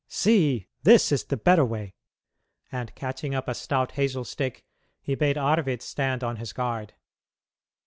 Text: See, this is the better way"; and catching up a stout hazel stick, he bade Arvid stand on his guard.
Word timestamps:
See, 0.09 0.65
this 0.81 1.11
is 1.11 1.25
the 1.25 1.37
better 1.37 1.63
way"; 1.63 1.93
and 2.71 2.95
catching 2.95 3.35
up 3.35 3.47
a 3.47 3.53
stout 3.53 3.91
hazel 3.91 4.25
stick, 4.25 4.65
he 4.99 5.13
bade 5.13 5.37
Arvid 5.37 5.83
stand 5.83 6.23
on 6.23 6.37
his 6.37 6.53
guard. 6.53 6.95